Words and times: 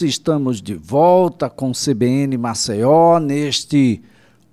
Estamos 0.00 0.62
de 0.62 0.76
volta 0.76 1.50
com 1.50 1.72
CBN 1.72 2.38
Maceió 2.38 3.18
neste 3.18 4.00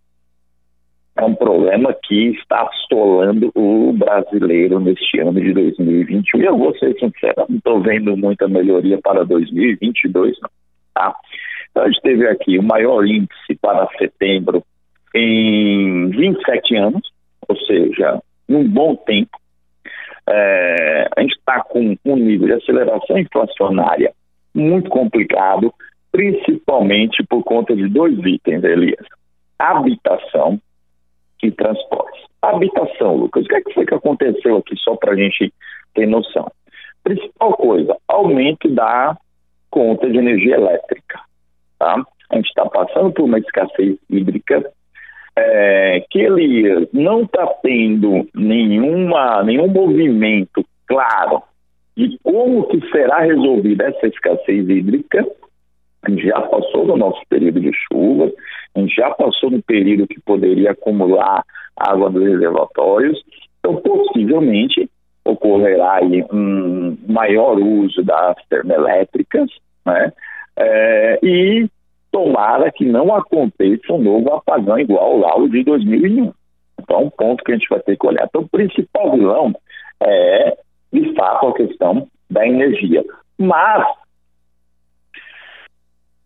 é 1.16 1.24
um 1.24 1.36
problema 1.36 1.96
que 2.04 2.30
está 2.32 2.68
assolando 2.68 3.52
o 3.54 3.94
brasileiro 3.94 4.80
neste 4.80 5.20
ano 5.20 5.40
de 5.40 5.54
2021. 5.54 6.42
E 6.42 6.46
eu 6.46 6.58
vou 6.58 6.76
ser 6.78 6.94
sincero, 6.98 7.46
não 7.48 7.58
estou 7.58 7.82
vendo 7.82 8.18
muita 8.18 8.48
melhoria 8.48 9.00
para 9.02 9.24
2022, 9.24 10.40
não. 10.42 10.50
Tá? 10.94 11.16
Então, 11.70 11.84
a 11.84 11.88
gente 11.88 12.02
teve 12.02 12.28
aqui 12.28 12.58
o 12.58 12.64
maior 12.64 13.06
índice 13.06 13.56
para 13.62 13.88
setembro 13.98 14.64
em 15.14 16.10
27 16.10 16.76
anos, 16.76 17.02
ou 17.48 17.58
seja, 17.58 18.20
num 18.48 18.68
bom 18.68 18.96
tempo. 18.96 19.38
É, 20.28 21.10
a 21.16 21.22
gente 21.22 21.36
está 21.36 21.62
com 21.64 21.96
um 22.06 22.16
nível 22.16 22.48
de 22.48 22.54
aceleração 22.54 23.18
inflacionária 23.18 24.14
muito 24.54 24.90
complicado, 24.90 25.74
principalmente 26.12 27.24
por 27.24 27.44
conta 27.44 27.76
de 27.76 27.88
dois 27.88 28.18
itens, 28.26 28.64
Elias. 28.64 29.06
Habitação 29.60 30.60
e 31.48 31.52
transporte. 31.52 32.24
Habitação, 32.42 33.16
Lucas, 33.16 33.46
o 33.46 33.48
que, 33.48 33.56
é 33.56 33.62
que 33.62 33.74
foi 33.74 33.86
que 33.86 33.94
aconteceu 33.94 34.58
aqui, 34.58 34.76
só 34.78 34.96
para 34.96 35.14
a 35.14 35.16
gente 35.16 35.54
ter 35.94 36.08
noção? 36.08 36.52
Principal 37.04 37.54
coisa, 37.54 37.96
aumento 38.08 38.70
da 38.70 39.18
conta 39.70 40.10
de 40.10 40.18
energia 40.18 40.56
elétrica. 40.56 41.20
Tá? 41.80 42.02
A 42.30 42.36
gente 42.36 42.48
está 42.48 42.66
passando 42.66 43.12
por 43.12 43.24
uma 43.24 43.40
escassez 43.40 43.98
hídrica, 44.10 44.64
é, 45.36 46.06
que 46.10 46.20
ele 46.20 46.88
não 46.94 47.24
está 47.24 47.46
tendo 47.62 48.28
nenhuma, 48.36 49.44
nenhum 49.44 49.68
movimento 49.68 50.64
claro 50.88 51.42
de 51.96 52.18
como 52.24 52.68
que 52.68 52.80
será 52.92 53.20
resolvida 53.20 53.86
essa 53.86 54.08
escassez 54.08 54.70
hídrica. 54.70 55.26
A 56.04 56.10
gente 56.10 56.28
já 56.28 56.42
passou 56.42 56.86
do 56.86 56.98
nosso 56.98 57.22
período 57.30 57.60
de 57.62 57.72
chuva, 57.74 58.32
a 58.76 58.80
gente 58.80 58.96
já 58.96 59.12
passou 59.12 59.52
no 59.52 59.62
período 59.62 60.08
que 60.08 60.20
poderia 60.22 60.72
acumular 60.72 61.44
água 61.76 62.10
dos 62.10 62.24
reservatórios, 62.24 63.22
então 63.60 63.76
possivelmente 63.78 64.90
ocorrerá 65.26 65.96
aí 65.96 66.24
um 66.32 66.98
maior 67.08 67.58
uso 67.60 68.04
das 68.04 68.36
termoelétricas, 68.50 69.50
né? 69.86 70.12
É, 70.56 71.20
e 71.24 71.68
tomara 72.12 72.72
que 72.72 72.86
não 72.86 73.16
aconteça 73.16 73.92
um 73.92 74.02
novo 74.02 74.32
apagão 74.34 74.78
igual 74.78 75.18
lá 75.18 75.36
o 75.36 75.50
de 75.50 75.64
2001. 75.64 76.32
Então, 76.80 77.04
um 77.04 77.10
ponto 77.10 77.44
que 77.44 77.52
a 77.52 77.56
gente 77.56 77.70
vai 77.70 77.80
ter 77.80 77.98
que 77.98 78.06
olhar. 78.06 78.26
Então, 78.26 78.42
o 78.42 78.50
principal 78.50 79.12
vilão 79.12 79.54
é, 80.02 80.58
de 80.92 81.14
fato, 81.16 81.48
a 81.48 81.54
questão 81.54 82.08
da 82.30 82.46
energia. 82.46 83.04
Mas 83.38 83.86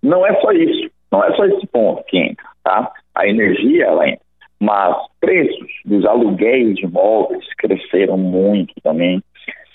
não 0.02 0.25
é 0.25 0.41
só 0.41 0.52
isso. 0.52 0.90
Não 1.12 1.23
é 1.23 1.35
só 1.35 1.45
esse 1.45 1.66
ponto 1.68 2.03
que 2.06 2.18
entra, 2.18 2.45
tá? 2.63 2.91
A 3.16 3.28
energia, 3.28 3.85
ela 3.85 4.07
entra. 4.07 4.25
Mas 4.59 4.97
preços 5.19 5.72
dos 5.85 6.06
aluguéis 6.06 6.75
de 6.75 6.85
imóveis 6.85 7.45
cresceram 7.57 8.18
muito 8.18 8.73
também. 8.81 9.22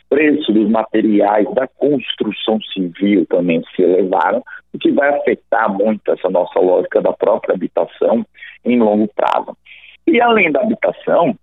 Preços 0.08 0.54
dos 0.54 0.68
materiais 0.68 1.46
da 1.54 1.66
construção 1.66 2.60
civil 2.74 3.24
também 3.26 3.62
se 3.74 3.82
elevaram, 3.82 4.42
o 4.74 4.78
que 4.78 4.90
vai 4.90 5.08
afetar 5.08 5.72
muito 5.72 6.10
essa 6.10 6.28
nossa 6.28 6.58
lógica 6.60 7.00
da 7.00 7.12
própria 7.12 7.54
habitação 7.54 8.26
em 8.64 8.78
longo 8.78 9.08
prazo. 9.14 9.56
E 10.06 10.20
além 10.20 10.50
da 10.52 10.60
habitação, 10.60 11.34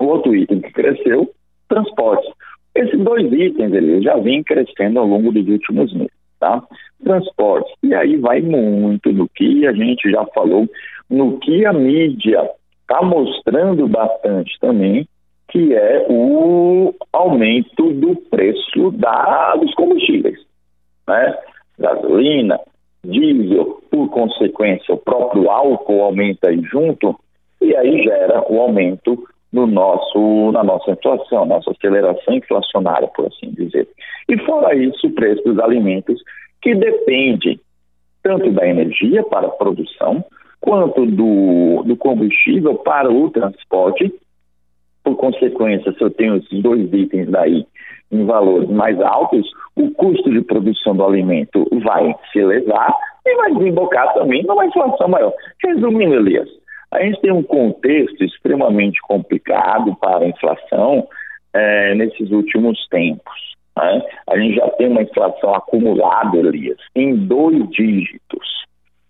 o 0.00 0.04
outro 0.04 0.34
item 0.34 0.60
que 0.60 0.72
cresceu, 0.72 1.32
transporte. 1.68 2.28
Esses 2.74 2.98
dois 2.98 3.30
itens 3.32 3.72
eles 3.72 4.02
já 4.02 4.16
vêm 4.16 4.42
crescendo 4.42 4.98
ao 4.98 5.06
longo 5.06 5.30
dos 5.30 5.46
últimos 5.46 5.92
meses 5.92 6.21
tá? 6.42 6.60
Transporte. 7.04 7.72
E 7.84 7.94
aí 7.94 8.16
vai 8.16 8.40
muito 8.40 9.12
do 9.12 9.28
que 9.28 9.64
a 9.64 9.72
gente 9.72 10.10
já 10.10 10.26
falou, 10.34 10.68
no 11.08 11.38
que 11.38 11.64
a 11.64 11.72
mídia 11.72 12.50
está 12.80 13.00
mostrando 13.00 13.86
bastante 13.86 14.58
também, 14.60 15.06
que 15.48 15.72
é 15.72 16.04
o 16.10 16.92
aumento 17.12 17.92
do 17.92 18.16
preço 18.28 18.90
da, 18.92 19.54
dos 19.54 19.72
combustíveis, 19.74 20.38
né? 21.06 21.38
Gasolina, 21.78 22.58
diesel, 23.04 23.80
por 23.88 24.08
consequência, 24.08 24.94
o 24.94 24.98
próprio 24.98 25.48
álcool 25.48 26.02
aumenta 26.02 26.48
aí 26.48 26.60
junto, 26.62 27.14
e 27.60 27.76
aí 27.76 28.02
gera 28.02 28.42
o 28.50 28.60
aumento 28.60 29.22
no 29.52 29.66
nosso, 29.66 30.50
na 30.52 30.64
nossa 30.64 30.90
inflação, 30.92 31.44
nossa 31.44 31.70
aceleração 31.70 32.34
inflacionária, 32.34 33.08
por 33.08 33.26
assim 33.26 33.50
dizer. 33.50 33.86
E 34.28 34.38
fora 34.38 34.74
isso, 34.74 35.06
o 35.06 35.12
preço 35.12 35.42
dos 35.44 35.58
alimentos, 35.58 36.22
que 36.62 36.74
depende 36.74 37.60
tanto 38.22 38.50
da 38.52 38.66
energia 38.66 39.22
para 39.24 39.48
a 39.48 39.50
produção, 39.50 40.24
quanto 40.60 41.04
do, 41.06 41.82
do 41.84 41.96
combustível 41.96 42.76
para 42.76 43.10
o 43.10 43.28
transporte. 43.30 44.12
Por 45.02 45.16
consequência, 45.16 45.92
se 45.92 46.00
eu 46.00 46.10
tenho 46.10 46.36
esses 46.36 46.62
dois 46.62 46.92
itens 46.92 47.28
daí 47.28 47.66
em 48.12 48.24
valores 48.24 48.68
mais 48.70 49.00
altos, 49.00 49.50
o 49.74 49.90
custo 49.90 50.30
de 50.30 50.40
produção 50.42 50.94
do 50.94 51.04
alimento 51.04 51.66
vai 51.82 52.14
se 52.30 52.38
elevar 52.38 52.94
e 53.26 53.36
vai 53.36 53.52
desembocar 53.54 54.14
também 54.14 54.44
numa 54.44 54.66
inflação 54.66 55.08
maior. 55.08 55.32
Resumindo, 55.64 56.14
Elias, 56.14 56.48
a 56.92 57.02
gente 57.02 57.20
tem 57.22 57.32
um 57.32 57.42
contexto 57.42 58.22
extremamente 58.22 59.00
complicado 59.00 59.96
para 59.96 60.24
a 60.24 60.28
inflação 60.28 61.08
é, 61.54 61.94
nesses 61.94 62.30
últimos 62.30 62.86
tempos. 62.88 63.54
Né? 63.76 64.02
A 64.28 64.38
gente 64.38 64.56
já 64.56 64.68
tem 64.70 64.88
uma 64.88 65.02
inflação 65.02 65.54
acumulada, 65.54 66.36
Elias, 66.36 66.78
em 66.94 67.16
dois 67.16 67.68
dígitos. 67.70 68.62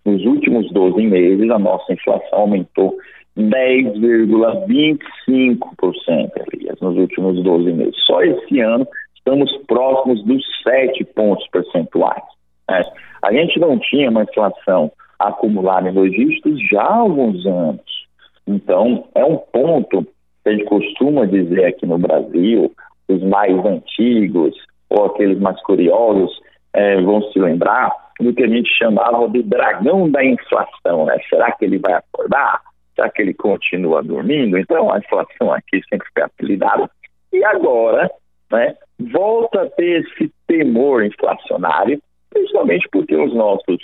Nos 0.04 0.24
últimos 0.24 0.70
12 0.72 1.02
meses, 1.02 1.50
a 1.50 1.58
nossa 1.58 1.92
inflação 1.92 2.38
aumentou 2.40 2.96
10,25%, 3.36 6.30
Elias, 6.52 6.80
nos 6.80 6.96
últimos 6.96 7.42
12 7.42 7.72
meses. 7.72 7.96
Só 8.06 8.22
esse 8.22 8.60
ano 8.60 8.86
estamos 9.16 9.50
próximos 9.66 10.24
dos 10.24 10.44
7 10.62 11.04
pontos 11.16 11.48
percentuais. 11.48 12.22
Né? 12.68 12.84
A 13.22 13.32
gente 13.32 13.58
não 13.58 13.76
tinha 13.78 14.10
uma 14.10 14.22
inflação 14.22 14.92
acumulados 15.28 15.94
nos 15.94 16.10
dígitos 16.10 16.60
já 16.68 16.82
há 16.82 16.96
alguns 16.96 17.44
anos. 17.46 18.06
Então, 18.46 19.08
é 19.14 19.24
um 19.24 19.36
ponto 19.36 20.02
que 20.42 20.48
a 20.48 20.52
gente 20.52 20.64
costuma 20.64 21.24
dizer 21.26 21.64
aqui 21.66 21.86
no 21.86 21.98
Brasil, 21.98 22.72
os 23.08 23.22
mais 23.22 23.52
antigos 23.64 24.54
ou 24.88 25.06
aqueles 25.06 25.38
mais 25.38 25.60
curiosos 25.62 26.30
é, 26.72 27.00
vão 27.00 27.22
se 27.30 27.38
lembrar 27.38 27.90
do 28.20 28.32
que 28.34 28.42
a 28.42 28.48
gente 28.48 28.70
chamava 28.74 29.28
de 29.28 29.42
dragão 29.42 30.10
da 30.10 30.24
inflação. 30.24 31.06
Né? 31.06 31.18
Será 31.28 31.52
que 31.52 31.64
ele 31.64 31.78
vai 31.78 31.94
acordar? 31.94 32.60
Será 32.94 33.08
que 33.10 33.22
ele 33.22 33.34
continua 33.34 34.02
dormindo? 34.02 34.58
Então, 34.58 34.92
a 34.92 34.98
inflação 34.98 35.52
aqui 35.52 35.80
sempre 35.88 36.06
foi 36.12 36.22
apelidada. 36.22 36.90
E 37.32 37.44
agora, 37.44 38.10
né, 38.50 38.74
volta 38.98 39.62
a 39.62 39.70
ter 39.70 40.02
esse 40.02 40.30
temor 40.46 41.04
inflacionário, 41.04 42.00
principalmente 42.30 42.86
porque 42.92 43.16
os 43.16 43.34
nossos 43.34 43.78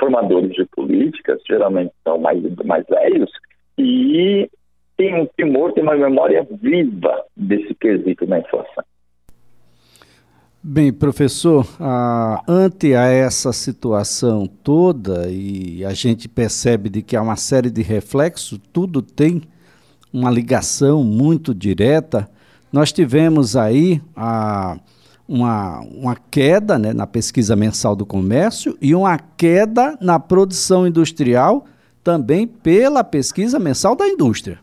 formadores 0.00 0.52
de 0.52 0.64
políticas 0.74 1.40
geralmente 1.46 1.92
são 2.02 2.18
mais, 2.18 2.42
mais 2.64 2.84
velhos 2.88 3.30
e 3.78 4.50
tem 4.96 5.14
um 5.14 5.26
temor, 5.36 5.72
tem 5.72 5.82
uma 5.82 5.96
memória 5.96 6.46
viva 6.60 7.24
desse 7.36 7.74
quesito 7.74 8.26
na 8.26 8.40
inflação. 8.40 8.84
Bem, 10.62 10.92
professor, 10.92 11.66
ante 12.46 12.94
a 12.94 13.06
essa 13.06 13.50
situação 13.50 14.46
toda 14.46 15.30
e 15.30 15.82
a 15.86 15.94
gente 15.94 16.28
percebe 16.28 16.90
de 16.90 17.00
que 17.00 17.16
há 17.16 17.22
uma 17.22 17.36
série 17.36 17.70
de 17.70 17.80
reflexos, 17.80 18.60
tudo 18.70 19.00
tem 19.00 19.40
uma 20.12 20.30
ligação 20.30 21.02
muito 21.02 21.54
direta. 21.54 22.28
Nós 22.70 22.92
tivemos 22.92 23.56
aí 23.56 24.02
a, 24.14 24.78
uma, 25.30 25.78
uma 25.80 26.16
queda 26.16 26.76
né, 26.76 26.92
na 26.92 27.06
pesquisa 27.06 27.54
mensal 27.54 27.94
do 27.94 28.04
comércio 28.04 28.76
e 28.82 28.96
uma 28.96 29.16
queda 29.16 29.96
na 30.00 30.18
produção 30.18 30.88
industrial 30.88 31.64
também 32.02 32.48
pela 32.48 33.04
pesquisa 33.04 33.56
mensal 33.60 33.94
da 33.94 34.08
indústria. 34.08 34.58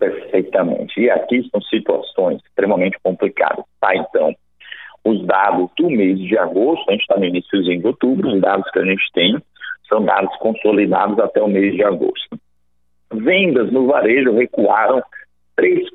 Perfeitamente. 0.00 1.00
E 1.00 1.08
aqui 1.08 1.48
são 1.48 1.62
situações 1.62 2.40
extremamente 2.44 2.98
complicadas. 3.04 3.64
Tá, 3.80 3.94
então, 3.94 4.34
os 5.04 5.24
dados 5.24 5.70
do 5.78 5.88
mês 5.88 6.18
de 6.18 6.36
agosto, 6.36 6.88
a 6.88 6.92
gente 6.92 7.02
está 7.02 7.16
no 7.16 7.24
início 7.24 7.62
de 7.62 7.86
outubro, 7.86 8.34
os 8.34 8.40
dados 8.40 8.68
que 8.72 8.80
a 8.80 8.84
gente 8.84 9.12
tem 9.14 9.40
são 9.88 10.04
dados 10.04 10.34
consolidados 10.38 11.20
até 11.20 11.40
o 11.40 11.46
mês 11.46 11.74
de 11.74 11.84
agosto. 11.84 12.36
Vendas 13.12 13.70
no 13.70 13.86
varejo 13.86 14.32
recuaram 14.32 15.00
3%, 15.56 15.86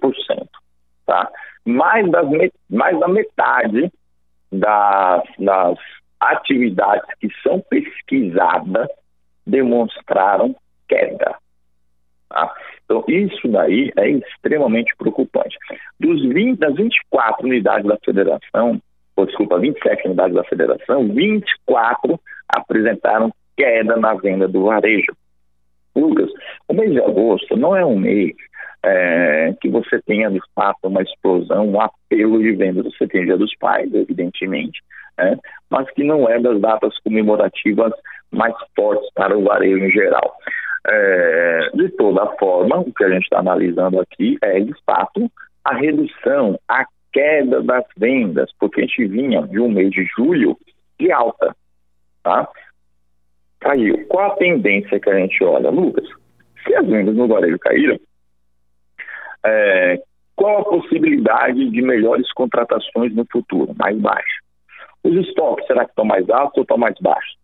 tá? 1.06 1.30
Mais, 1.68 2.10
das, 2.10 2.26
mais 2.70 3.00
da 3.00 3.08
metade 3.08 3.92
das, 4.52 5.24
das 5.38 5.78
atividades 6.20 7.08
que 7.20 7.30
são 7.44 7.62
pesquisadas 7.70 8.88
demonstraram 9.46 10.56
queda. 10.88 11.36
Tá? 12.30 12.54
Então, 12.86 13.04
isso 13.08 13.48
daí 13.50 13.92
é 13.98 14.10
extremamente 14.10 14.96
preocupante. 14.98 15.58
Dos 16.00 16.22
20, 16.22 16.58
das 16.58 16.76
24 16.76 17.46
unidades 17.46 17.88
da 17.88 17.98
federação, 18.04 18.82
ou 19.16 19.26
desculpa, 19.26 19.60
27 19.60 20.08
unidades 20.08 20.36
da 20.36 20.44
federação, 20.46 21.08
24 21.10 22.20
apresentaram 22.48 23.32
queda 23.58 23.98
na 23.98 24.14
venda 24.14 24.48
do 24.48 24.66
varejo. 24.66 25.14
O 26.68 26.74
mês 26.74 26.92
de 26.92 27.02
agosto 27.02 27.56
não 27.58 27.76
é 27.76 27.86
um 27.86 27.98
mês 27.98 28.36
é, 28.84 29.54
que 29.60 29.70
você 29.70 30.02
tenha 30.04 30.30
de 30.30 30.40
fato 30.56 30.78
uma 30.84 31.02
explosão, 31.02 31.68
um 31.68 31.82
apelo 31.82 32.42
de 32.42 32.52
vendas. 32.54 32.86
Você 32.86 33.08
tem 33.08 33.26
Dia 33.26 33.38
dos 33.38 33.56
Pais, 33.58 33.94
evidentemente, 33.94 34.82
né, 35.18 35.38
mas 35.70 35.90
que 35.92 36.04
não 36.04 36.30
é 36.30 36.40
das 36.40 36.60
datas 36.62 36.98
comemorativas 37.00 37.92
mais 38.32 38.54
fortes 38.76 39.10
para 39.14 39.38
o 39.38 39.44
varejo 39.44 39.84
em 39.84 39.92
geral. 39.92 40.36
É, 40.90 41.70
de 41.74 41.90
toda 41.90 42.26
forma, 42.38 42.80
o 42.80 42.94
que 42.94 43.04
a 43.04 43.10
gente 43.10 43.24
está 43.24 43.40
analisando 43.40 44.00
aqui 44.00 44.38
é, 44.42 44.60
de 44.60 44.74
fato, 44.86 45.30
a 45.66 45.76
redução, 45.76 46.58
a 46.68 46.86
queda 47.12 47.62
das 47.62 47.84
vendas, 47.98 48.50
porque 48.60 48.82
a 48.82 48.84
gente 48.86 49.08
vinha 49.08 49.42
de 49.48 49.60
um 49.60 49.70
mês 49.70 49.90
de 49.92 50.06
julho 50.16 50.58
de 51.00 51.12
alta, 51.12 51.56
tá? 52.24 52.48
Caiu. 53.60 54.06
Qual 54.08 54.32
a 54.32 54.36
tendência 54.36 55.00
que 55.00 55.10
a 55.10 55.18
gente 55.18 55.44
olha, 55.44 55.70
Lucas? 55.70 56.08
Se 56.66 56.76
as 56.76 56.86
vendas 56.86 57.16
no 57.16 57.28
varejo 57.28 57.58
caíram, 57.60 58.00
é, 59.46 60.02
qual 60.36 60.60
a 60.60 60.66
possibilidade 60.66 61.70
de 61.70 61.82
melhores 61.82 62.32
contratações 62.34 63.14
no 63.16 63.26
futuro? 63.32 63.74
Mais 63.78 63.98
baixa. 63.98 64.42
Os 65.04 65.14
estoques, 65.28 65.66
será 65.66 65.86
que 65.86 65.92
estão 65.92 66.06
mais 66.06 66.30
altos 66.30 66.58
ou 66.58 66.64
estão 66.64 66.78
mais 66.78 66.96
baixos? 67.02 67.38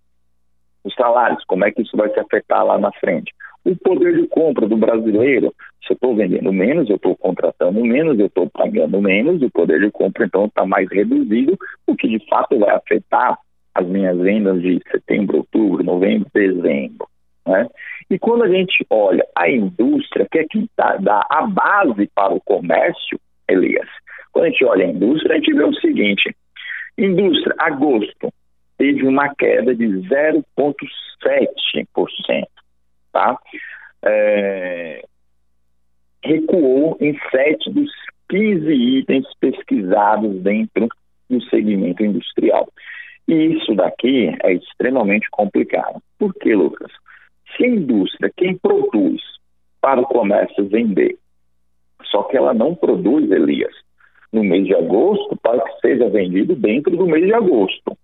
Os 0.83 0.93
salários, 0.95 1.43
como 1.45 1.65
é 1.65 1.71
que 1.71 1.81
isso 1.81 1.95
vai 1.95 2.09
se 2.09 2.19
afetar 2.19 2.65
lá 2.65 2.77
na 2.77 2.91
frente? 2.93 3.33
O 3.65 3.75
poder 3.77 4.21
de 4.21 4.27
compra 4.27 4.67
do 4.67 4.75
brasileiro, 4.75 5.53
se 5.81 5.93
eu 5.93 5.95
estou 5.95 6.15
vendendo 6.15 6.51
menos, 6.51 6.89
eu 6.89 6.97
estou 6.97 7.15
contratando 7.15 7.81
menos, 7.81 8.19
eu 8.19 8.25
estou 8.25 8.49
pagando 8.49 9.01
menos, 9.01 9.41
o 9.41 9.49
poder 9.49 9.79
de 9.79 9.89
compra 9.89 10.25
então 10.25 10.45
está 10.45 10.65
mais 10.65 10.89
reduzido, 10.89 11.57
o 11.87 11.95
que 11.95 12.09
de 12.09 12.27
fato 12.27 12.59
vai 12.59 12.75
afetar 12.75 13.39
as 13.75 13.87
minhas 13.87 14.17
vendas 14.17 14.61
de 14.61 14.81
setembro, 14.91 15.37
outubro, 15.37 15.83
novembro, 15.83 16.29
dezembro. 16.33 17.07
Né? 17.45 17.67
E 18.09 18.17
quando 18.19 18.43
a 18.43 18.49
gente 18.49 18.85
olha 18.89 19.25
a 19.35 19.49
indústria, 19.49 20.27
que 20.31 20.39
é 20.39 20.45
que 20.45 20.69
dá, 20.77 20.95
dá 20.97 21.25
a 21.29 21.47
base 21.47 22.09
para 22.13 22.33
o 22.33 22.41
comércio, 22.41 23.19
Elias, 23.47 23.87
quando 24.31 24.45
a 24.45 24.49
gente 24.49 24.65
olha 24.65 24.85
a 24.85 24.89
indústria, 24.89 25.33
a 25.33 25.37
gente 25.37 25.53
vê 25.53 25.63
o 25.63 25.73
seguinte: 25.75 26.35
indústria, 26.97 27.55
agosto, 27.59 28.33
teve 28.77 29.07
uma 29.07 29.33
queda 29.35 29.75
de 29.75 29.85
0,7%. 29.85 32.47
Tá? 33.11 33.37
É, 34.05 35.05
recuou 36.23 36.97
em 36.99 37.17
sete 37.29 37.69
dos 37.71 37.91
15 38.29 38.71
itens 38.71 39.25
pesquisados 39.39 40.41
dentro 40.41 40.87
do 41.29 41.41
segmento 41.49 42.03
industrial. 42.03 42.67
E 43.27 43.33
isso 43.33 43.73
daqui 43.75 44.35
é 44.43 44.53
extremamente 44.53 45.27
complicado. 45.31 46.01
Por 46.19 46.33
quê, 46.35 46.55
Lucas? 46.55 46.91
Se 47.55 47.63
a 47.63 47.67
indústria, 47.67 48.31
quem 48.35 48.57
produz 48.57 49.21
para 49.81 50.01
o 50.01 50.05
comércio 50.05 50.67
vender, 50.67 51.17
só 52.05 52.23
que 52.23 52.37
ela 52.37 52.53
não 52.53 52.75
produz, 52.75 53.29
Elias, 53.31 53.73
no 54.31 54.43
mês 54.43 54.65
de 54.65 54.75
agosto 54.75 55.37
para 55.37 55.61
que 55.61 55.79
seja 55.81 56.09
vendido 56.09 56.55
dentro 56.55 56.95
do 56.95 57.05
mês 57.05 57.25
de 57.25 57.33
agosto 57.33 57.97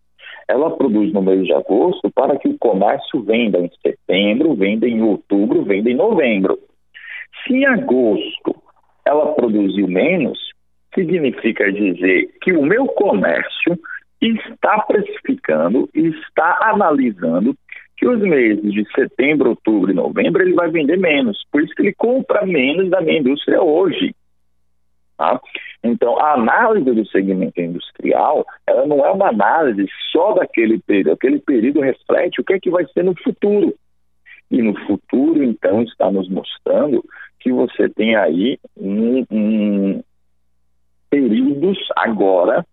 ela 0.50 0.76
produz 0.76 1.14
no 1.14 1.22
mês 1.22 1.46
de 1.46 1.54
agosto 1.54 2.10
para 2.10 2.36
que 2.40 2.48
o 2.48 2.58
comércio 2.58 3.22
venda 3.22 3.60
em 3.60 3.70
setembro, 3.86 4.56
venda 4.56 4.88
em 4.88 5.00
outubro, 5.00 5.64
venda 5.64 5.92
em 5.92 5.96
novembro. 5.96 6.58
Se 7.44 7.54
em 7.54 7.66
agosto 7.68 8.56
ela 9.06 9.34
produziu 9.36 9.88
menos, 9.88 10.40
significa 10.96 11.72
dizer 11.72 12.30
que 12.42 12.52
o 12.52 12.64
meu 12.64 12.88
comércio 12.88 13.59
está 14.22 14.80
precificando, 14.82 15.90
está 15.94 16.58
analisando 16.62 17.56
que 17.98 18.08
os 18.08 18.20
meses 18.20 18.72
de 18.74 18.86
setembro, 18.94 19.50
outubro 19.50 19.92
e 19.92 19.94
novembro 19.94 20.42
ele 20.42 20.54
vai 20.54 20.70
vender 20.70 20.98
menos. 20.98 21.46
Por 21.52 21.62
isso 21.62 21.74
que 21.76 21.82
ele 21.82 21.94
compra 21.94 22.46
menos 22.46 22.90
da 22.90 23.02
minha 23.02 23.20
indústria 23.20 23.62
hoje. 23.62 24.16
Tá? 25.18 25.40
Então, 25.84 26.18
a 26.18 26.34
análise 26.34 26.90
do 26.92 27.06
segmento 27.08 27.60
industrial, 27.60 28.46
ela 28.66 28.86
não 28.86 29.06
é 29.06 29.12
uma 29.12 29.28
análise 29.28 29.86
só 30.14 30.34
daquele 30.34 30.80
período. 30.80 31.12
Aquele 31.12 31.40
período 31.40 31.82
reflete 31.82 32.40
o 32.40 32.44
que 32.44 32.54
é 32.54 32.60
que 32.60 32.70
vai 32.70 32.86
ser 32.94 33.04
no 33.04 33.14
futuro. 33.22 33.74
E 34.50 34.62
no 34.62 34.74
futuro, 34.86 35.44
então, 35.44 35.84
está 35.84 36.10
nos 36.10 36.30
mostrando 36.30 37.04
que 37.40 37.52
você 37.52 37.90
tem 37.90 38.16
aí 38.16 38.58
um, 38.78 39.26
um 39.30 40.04
períodos 41.10 41.78
agora 41.98 42.66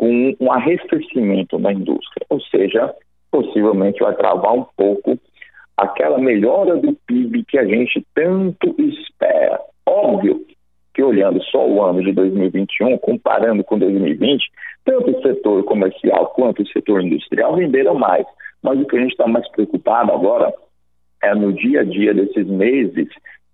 com 0.00 0.34
um 0.40 0.50
arrefecimento 0.50 1.58
na 1.58 1.74
indústria, 1.74 2.24
ou 2.30 2.40
seja, 2.40 2.94
possivelmente 3.30 4.00
vai 4.00 4.14
travar 4.14 4.54
um 4.54 4.64
pouco 4.74 5.18
aquela 5.76 6.18
melhora 6.18 6.78
do 6.78 6.94
PIB 7.06 7.44
que 7.44 7.58
a 7.58 7.66
gente 7.66 8.02
tanto 8.14 8.74
espera. 8.78 9.60
Óbvio 9.84 10.46
que 10.94 11.02
olhando 11.02 11.42
só 11.42 11.68
o 11.68 11.84
ano 11.84 12.02
de 12.02 12.12
2021, 12.12 12.96
comparando 12.96 13.62
com 13.62 13.78
2020, 13.78 14.42
tanto 14.86 15.10
o 15.10 15.20
setor 15.20 15.64
comercial 15.64 16.28
quanto 16.28 16.62
o 16.62 16.68
setor 16.68 17.02
industrial 17.02 17.56
venderam 17.56 17.94
mais. 17.94 18.26
Mas 18.62 18.80
o 18.80 18.86
que 18.86 18.96
a 18.96 19.00
gente 19.00 19.10
está 19.10 19.26
mais 19.26 19.46
preocupado 19.50 20.12
agora 20.12 20.50
é 21.22 21.34
no 21.34 21.52
dia 21.52 21.82
a 21.82 21.84
dia 21.84 22.14
desses 22.14 22.46
meses 22.46 23.08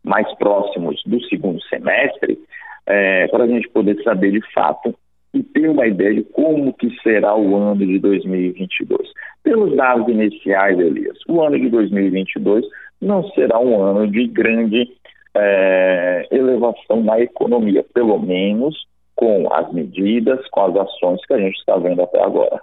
mais 0.04 0.32
próximos 0.36 1.02
do 1.04 1.20
segundo 1.24 1.60
semestre, 1.64 2.38
é, 2.86 3.26
para 3.26 3.42
a 3.42 3.48
gente 3.48 3.68
poder 3.70 4.00
saber 4.04 4.30
de 4.30 4.52
fato 4.52 4.94
e 5.34 5.42
ter 5.42 5.68
uma 5.68 5.86
ideia 5.86 6.14
de 6.14 6.22
como 6.24 6.72
que 6.74 6.90
será 7.02 7.36
o 7.36 7.56
ano 7.56 7.84
de 7.84 7.98
2022. 7.98 9.08
Pelos 9.42 9.76
dados 9.76 10.08
iniciais, 10.08 10.78
Elias, 10.78 11.18
o 11.28 11.42
ano 11.42 11.58
de 11.58 11.68
2022 11.68 12.64
não 13.00 13.28
será 13.30 13.58
um 13.60 13.82
ano 13.82 14.10
de 14.10 14.26
grande 14.28 14.88
é, 15.36 16.26
elevação 16.30 17.02
na 17.02 17.20
economia, 17.20 17.84
pelo 17.94 18.18
menos 18.18 18.86
com 19.14 19.52
as 19.52 19.72
medidas, 19.72 20.46
com 20.50 20.60
as 20.66 20.76
ações 20.76 21.24
que 21.26 21.34
a 21.34 21.38
gente 21.38 21.56
está 21.58 21.76
vendo 21.76 22.02
até 22.02 22.22
agora. 22.22 22.60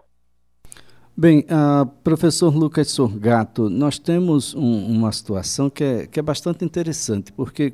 Bem, 1.15 1.41
uh, 1.41 1.85
professor 2.03 2.55
Lucas 2.55 2.89
Sorgato, 2.89 3.69
nós 3.69 3.99
temos 3.99 4.55
um, 4.55 4.87
uma 4.87 5.11
situação 5.11 5.69
que 5.69 5.83
é, 5.83 6.07
que 6.07 6.19
é 6.19 6.23
bastante 6.23 6.65
interessante, 6.65 7.31
porque 7.31 7.73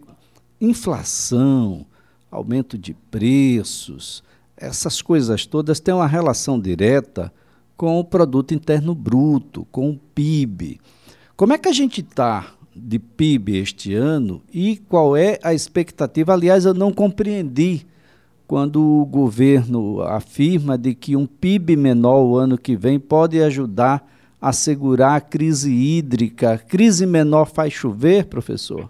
inflação, 0.59 1.85
aumento 2.29 2.77
de 2.77 2.93
preços, 2.93 4.23
essas 4.59 5.01
coisas 5.01 5.45
todas 5.45 5.79
têm 5.79 5.93
uma 5.93 6.07
relação 6.07 6.59
direta 6.59 7.31
com 7.77 7.97
o 7.97 8.03
produto 8.03 8.53
interno 8.53 8.93
bruto, 8.93 9.65
com 9.71 9.89
o 9.91 9.97
PIB. 10.13 10.79
Como 11.35 11.53
é 11.53 11.57
que 11.57 11.69
a 11.69 11.73
gente 11.73 12.01
está 12.01 12.53
de 12.75 12.99
PIB 12.99 13.57
este 13.57 13.93
ano 13.93 14.41
e 14.53 14.77
qual 14.77 15.15
é 15.15 15.39
a 15.41 15.53
expectativa? 15.53 16.33
Aliás, 16.33 16.65
eu 16.65 16.73
não 16.73 16.91
compreendi 16.91 17.85
quando 18.45 18.81
o 18.81 19.05
governo 19.05 20.01
afirma 20.01 20.77
de 20.77 20.93
que 20.93 21.15
um 21.15 21.25
PIB 21.25 21.77
menor 21.77 22.23
o 22.23 22.35
ano 22.35 22.57
que 22.57 22.75
vem 22.75 22.99
pode 22.99 23.41
ajudar 23.41 24.05
a 24.41 24.51
segurar 24.51 25.15
a 25.15 25.21
crise 25.21 25.71
hídrica. 25.71 26.57
Crise 26.57 27.05
menor 27.05 27.45
faz 27.45 27.73
chover, 27.73 28.25
professor? 28.25 28.89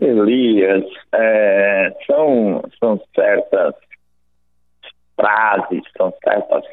Elias, 0.00 0.84
é, 1.14 1.96
são, 2.06 2.62
são 2.78 3.00
certas 3.14 3.74
frases, 5.16 5.82
são 5.96 6.12
certas 6.22 6.64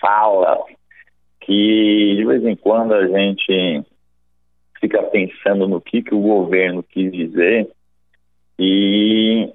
falas 0.00 0.60
que 1.40 2.16
de 2.16 2.24
vez 2.24 2.44
em 2.44 2.56
quando 2.56 2.94
a 2.94 3.06
gente 3.06 3.84
fica 4.80 5.02
pensando 5.04 5.68
no 5.68 5.80
que, 5.80 6.02
que 6.02 6.14
o 6.14 6.20
governo 6.20 6.82
quis 6.82 7.12
dizer 7.12 7.68
e 8.58 9.52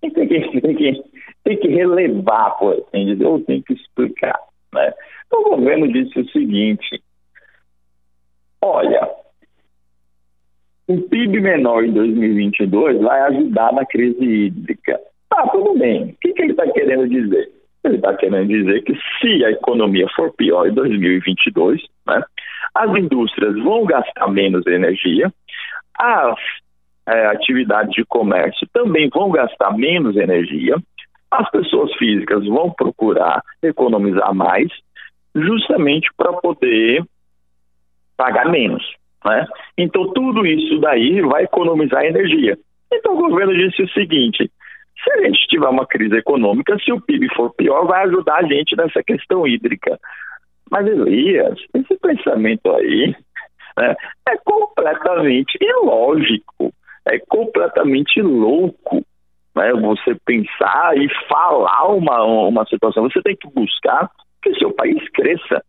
tem 0.00 0.10
que, 0.10 0.60
tem 0.60 0.76
que, 0.76 1.04
tem 1.44 1.56
que 1.56 1.68
relevar, 1.68 2.58
por 2.58 2.74
assim 2.74 3.06
dizer, 3.06 3.26
ou 3.26 3.40
tem 3.40 3.62
que 3.62 3.72
explicar. 3.72 4.38
Né? 4.72 4.92
Então, 5.26 5.40
o 5.40 5.56
governo 5.56 5.90
disse 5.92 6.18
o 6.18 6.30
seguinte: 6.30 7.02
olha, 8.60 9.10
um 10.88 11.00
PIB 11.00 11.40
menor 11.40 11.84
em 11.84 11.92
2022 11.92 13.00
vai 13.00 13.20
ajudar 13.22 13.72
na 13.72 13.86
crise 13.86 14.22
hídrica. 14.22 15.00
Ah, 15.30 15.48
tudo 15.48 15.78
bem. 15.78 16.10
O 16.10 16.16
que, 16.20 16.32
que 16.32 16.42
ele 16.42 16.52
está 16.52 16.70
querendo 16.70 17.08
dizer? 17.08 17.50
Ele 17.84 17.96
está 17.96 18.14
querendo 18.14 18.48
dizer 18.48 18.82
que 18.82 18.94
se 19.20 19.44
a 19.44 19.50
economia 19.50 20.06
for 20.16 20.32
pior 20.32 20.66
em 20.66 20.72
2022, 20.72 21.82
né, 22.06 22.22
as 22.74 22.90
indústrias 22.96 23.54
vão 23.62 23.84
gastar 23.84 24.28
menos 24.28 24.66
energia, 24.66 25.32
as 25.98 26.38
é, 27.06 27.26
atividades 27.26 27.92
de 27.92 28.04
comércio 28.04 28.66
também 28.72 29.08
vão 29.12 29.30
gastar 29.30 29.76
menos 29.76 30.16
energia, 30.16 30.76
as 31.30 31.50
pessoas 31.50 31.92
físicas 31.94 32.44
vão 32.46 32.70
procurar 32.70 33.42
economizar 33.62 34.34
mais, 34.34 34.68
justamente 35.34 36.08
para 36.16 36.32
poder 36.34 37.04
pagar 38.16 38.50
menos. 38.50 38.82
Né? 39.24 39.46
Então, 39.76 40.12
tudo 40.12 40.46
isso 40.46 40.78
daí 40.78 41.20
vai 41.22 41.44
economizar 41.44 42.04
energia. 42.04 42.56
Então, 42.92 43.14
o 43.14 43.28
governo 43.28 43.54
disse 43.54 43.82
o 43.82 43.88
seguinte: 43.88 44.50
se 45.02 45.10
a 45.12 45.22
gente 45.22 45.46
tiver 45.48 45.68
uma 45.68 45.86
crise 45.86 46.16
econômica, 46.16 46.78
se 46.78 46.92
o 46.92 47.00
PIB 47.00 47.28
for 47.34 47.52
pior, 47.54 47.86
vai 47.86 48.04
ajudar 48.04 48.36
a 48.36 48.42
gente 48.42 48.76
nessa 48.76 49.02
questão 49.02 49.46
hídrica. 49.46 49.98
Mas, 50.70 50.86
Elias, 50.86 51.58
esse 51.74 51.96
pensamento 51.98 52.70
aí 52.74 53.14
né, 53.76 53.94
é 54.28 54.36
completamente 54.44 55.58
ilógico 55.60 56.72
é 57.06 57.18
completamente 57.28 58.20
louco 58.22 59.04
né, 59.54 59.72
você 59.72 60.16
pensar 60.24 60.96
e 60.96 61.08
falar 61.28 61.88
uma, 61.88 62.24
uma 62.24 62.66
situação. 62.66 63.04
Você 63.04 63.22
tem 63.22 63.36
que 63.36 63.48
buscar 63.52 64.10
que 64.42 64.54
seu 64.54 64.72
país 64.72 65.02
cresça, 65.10 65.62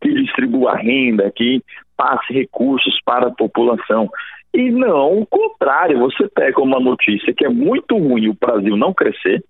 que 0.00 0.12
distribua 0.12 0.76
renda, 0.76 1.30
que 1.34 1.62
passe 1.96 2.32
recursos 2.32 2.98
para 3.04 3.28
a 3.28 3.34
população. 3.34 4.08
E 4.56 4.70
não 4.70 5.18
o 5.18 5.26
contrário, 5.26 5.98
você 5.98 6.26
pega 6.28 6.62
uma 6.62 6.80
notícia 6.80 7.34
que 7.34 7.44
é 7.44 7.48
muito 7.50 7.94
ruim 7.94 8.28
o 8.28 8.34
Brasil 8.40 8.74
não 8.74 8.94
crescer, 8.94 9.44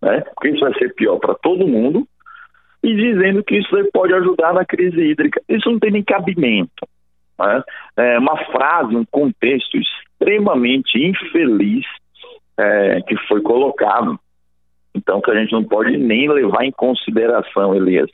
né, 0.00 0.22
porque 0.34 0.48
isso 0.48 0.60
vai 0.60 0.72
ser 0.78 0.94
pior 0.94 1.18
para 1.18 1.34
todo 1.34 1.68
mundo, 1.68 2.08
e 2.82 2.96
dizendo 2.96 3.44
que 3.44 3.58
isso 3.58 3.68
pode 3.92 4.14
ajudar 4.14 4.54
na 4.54 4.64
crise 4.64 4.98
hídrica. 4.98 5.42
Isso 5.46 5.70
não 5.70 5.78
tem 5.78 5.90
nem 5.90 6.02
cabimento. 6.02 6.88
Né? 7.38 7.62
É 7.98 8.18
uma 8.18 8.38
frase, 8.46 8.96
um 8.96 9.04
contexto 9.04 9.76
extremamente 9.76 10.96
infeliz 10.96 11.84
é, 12.56 13.02
que 13.02 13.18
foi 13.26 13.42
colocado. 13.42 14.18
Então, 14.94 15.20
que 15.20 15.30
a 15.30 15.34
gente 15.34 15.52
não 15.52 15.62
pode 15.62 15.94
nem 15.98 16.26
levar 16.26 16.64
em 16.64 16.72
consideração, 16.72 17.74
Elias. 17.74 18.08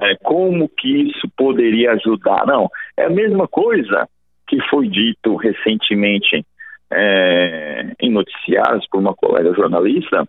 É, 0.00 0.16
como 0.24 0.68
que 0.68 1.08
isso 1.08 1.28
poderia 1.36 1.92
ajudar? 1.92 2.44
Não, 2.46 2.68
é 2.96 3.04
a 3.04 3.10
mesma 3.10 3.46
coisa 3.46 4.08
que 4.48 4.60
foi 4.68 4.88
dito 4.88 5.36
recentemente 5.36 6.44
é, 6.90 7.92
em 8.00 8.10
noticiários 8.10 8.86
por 8.90 8.98
uma 8.98 9.14
colega 9.14 9.52
jornalista, 9.54 10.26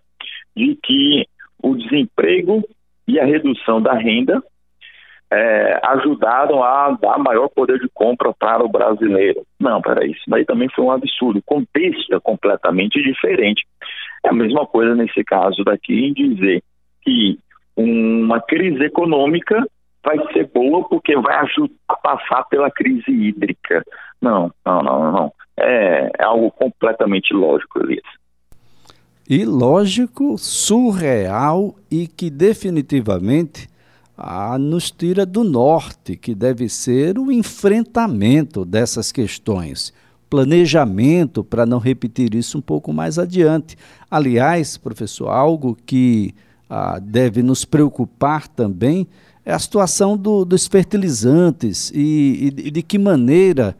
de 0.54 0.76
que 0.82 1.26
o 1.62 1.74
desemprego 1.74 2.62
e 3.08 3.18
a 3.18 3.24
redução 3.24 3.80
da 3.80 3.94
renda 3.94 4.42
é, 5.32 5.80
ajudaram 5.84 6.62
a 6.62 6.90
dar 7.00 7.18
maior 7.18 7.48
poder 7.48 7.78
de 7.78 7.88
compra 7.94 8.32
para 8.32 8.64
o 8.64 8.68
brasileiro. 8.68 9.42
Não, 9.58 9.80
peraí, 9.80 10.10
isso 10.10 10.24
daí 10.28 10.44
também 10.44 10.68
foi 10.74 10.84
um 10.84 10.90
absurdo. 10.90 11.38
O 11.38 11.42
contexto 11.42 12.14
é 12.14 12.20
completamente 12.20 13.00
diferente. 13.00 13.64
É 14.24 14.28
a 14.28 14.34
mesma 14.34 14.66
coisa 14.66 14.94
nesse 14.94 15.22
caso 15.24 15.62
daqui 15.64 15.94
em 15.94 16.12
dizer 16.12 16.62
que 17.02 17.38
uma 17.76 18.40
crise 18.40 18.84
econômica 18.84 19.64
vai 20.04 20.18
ser 20.32 20.50
boa 20.52 20.86
porque 20.88 21.16
vai 21.16 21.36
ajudar 21.36 21.74
a 21.88 21.96
passar 21.96 22.44
pela 22.44 22.70
crise 22.70 23.10
hídrica. 23.10 23.84
Não, 24.20 24.52
não, 24.64 24.82
não, 24.82 25.12
não. 25.12 25.32
É, 25.58 26.10
é 26.18 26.24
algo 26.24 26.50
completamente 26.50 27.32
lógico, 27.32 27.80
Elias. 27.80 28.04
Ilógico, 29.28 30.36
surreal 30.36 31.76
e 31.90 32.06
que 32.06 32.28
definitivamente 32.28 33.68
ah, 34.18 34.58
nos 34.58 34.90
tira 34.90 35.24
do 35.24 35.44
norte, 35.44 36.16
que 36.16 36.34
deve 36.34 36.68
ser 36.68 37.18
o 37.18 37.30
enfrentamento 37.30 38.64
dessas 38.64 39.12
questões. 39.12 39.94
Planejamento 40.28 41.42
para 41.42 41.64
não 41.64 41.78
repetir 41.78 42.34
isso 42.34 42.58
um 42.58 42.60
pouco 42.60 42.92
mais 42.92 43.18
adiante. 43.18 43.76
Aliás, 44.10 44.76
professor, 44.76 45.28
algo 45.28 45.76
que 45.86 46.34
ah, 46.68 46.98
deve 47.00 47.42
nos 47.42 47.64
preocupar 47.64 48.46
também 48.48 49.06
é 49.44 49.52
a 49.52 49.58
situação 49.58 50.16
do, 50.16 50.44
dos 50.44 50.66
fertilizantes 50.66 51.90
e, 51.94 52.52
e, 52.56 52.70
de 52.70 52.82
que 52.82 52.98
maneira 52.98 53.76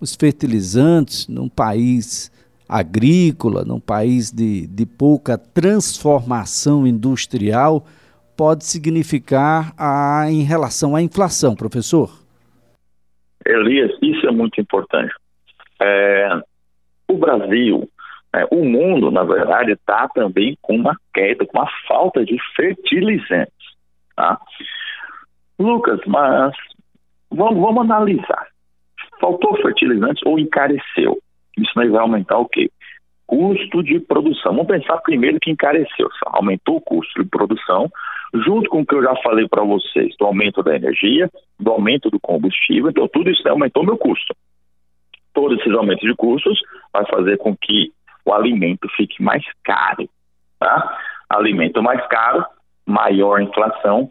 os 0.00 0.14
fertilizantes, 0.14 1.28
num 1.28 1.48
país 1.48 2.30
agrícola, 2.68 3.64
num 3.64 3.80
país 3.80 4.32
de, 4.32 4.66
de 4.66 4.86
pouca 4.86 5.36
transformação 5.36 6.86
industrial, 6.86 7.84
pode 8.36 8.64
significar 8.64 9.74
a, 9.76 10.30
em 10.30 10.42
relação 10.42 10.96
à 10.96 11.02
inflação, 11.02 11.54
professor? 11.54 12.10
Elias, 13.44 13.90
isso 14.00 14.26
é 14.26 14.30
muito 14.30 14.60
importante. 14.60 15.12
É, 15.82 16.40
o 17.08 17.18
Brasil, 17.18 17.88
é, 18.34 18.46
o 18.50 18.64
mundo, 18.64 19.10
na 19.10 19.24
verdade, 19.24 19.72
está 19.72 20.08
também 20.08 20.56
com 20.62 20.76
uma 20.76 20.96
queda, 21.12 21.44
com 21.44 21.58
uma 21.58 21.68
falta 21.88 22.24
de 22.24 22.38
fertilizantes. 22.54 23.52
Tá? 24.14 24.40
Lucas, 25.58 26.00
mas 26.06 26.54
vamos, 27.30 27.60
vamos 27.60 27.82
analisar. 27.82 28.49
Faltou 29.20 29.56
fertilizantes 29.56 30.22
ou 30.24 30.38
encareceu? 30.38 31.18
Isso 31.58 31.72
vai 31.74 31.88
aumentar 31.88 32.38
o 32.38 32.48
quê? 32.48 32.70
Custo 33.26 33.82
de 33.82 34.00
produção. 34.00 34.52
Vamos 34.52 34.66
pensar 34.66 34.96
primeiro 34.98 35.38
que 35.38 35.50
encareceu. 35.50 36.08
Aumentou 36.26 36.76
o 36.76 36.80
custo 36.80 37.22
de 37.22 37.28
produção, 37.28 37.90
junto 38.34 38.70
com 38.70 38.80
o 38.80 38.86
que 38.86 38.94
eu 38.94 39.02
já 39.02 39.14
falei 39.16 39.46
para 39.48 39.62
vocês, 39.62 40.16
do 40.18 40.26
aumento 40.26 40.62
da 40.62 40.74
energia, 40.74 41.30
do 41.58 41.70
aumento 41.70 42.10
do 42.10 42.18
combustível, 42.18 42.90
então 42.90 43.06
tudo 43.08 43.30
isso 43.30 43.46
aumentou 43.48 43.84
meu 43.84 43.98
custo. 43.98 44.34
Todos 45.32 45.60
esses 45.60 45.72
aumentos 45.74 46.08
de 46.08 46.14
custos 46.16 46.60
vai 46.92 47.06
fazer 47.06 47.36
com 47.38 47.56
que 47.56 47.92
o 48.24 48.32
alimento 48.32 48.88
fique 48.96 49.22
mais 49.22 49.44
caro. 49.62 50.08
Tá? 50.58 50.98
Alimento 51.28 51.82
mais 51.82 52.04
caro, 52.08 52.44
maior 52.86 53.40
inflação, 53.40 54.10